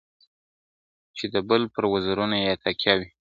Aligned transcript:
چي 1.17 1.25
د 1.33 1.35
بل 1.49 1.61
پر 1.73 1.83
وزرونو 1.93 2.35
یې 2.45 2.53
تکیه 2.63 2.93
وي.. 2.99 3.07